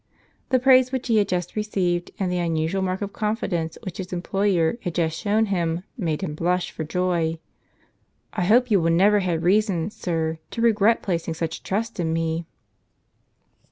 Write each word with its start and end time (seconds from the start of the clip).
The 0.49 0.57
praise 0.57 0.91
which 0.91 1.09
he 1.09 1.17
had 1.17 1.27
just 1.29 1.55
received 1.55 2.09
and 2.17 2.31
the 2.31 2.39
unusual 2.39 2.81
mark 2.81 3.03
of 3.03 3.13
confidence 3.13 3.77
which 3.83 3.99
his 3.99 4.11
employer 4.11 4.79
had 4.81 4.95
just 4.95 5.15
shown 5.15 5.45
him 5.45 5.83
made 5.95 6.21
him 6.23 6.33
blush 6.33 6.71
for 6.71 6.83
joy. 6.83 7.37
"I 8.33 8.45
hope 8.45 8.71
you 8.71 8.81
will 8.81 8.89
never 8.89 9.19
have 9.19 9.43
reason, 9.43 9.91
sir, 9.91 10.39
to 10.49 10.59
regret 10.59 11.03
placing 11.03 11.35
such 11.35 11.61
trust 11.61 11.99
in 11.99 12.13
me." 12.13 12.47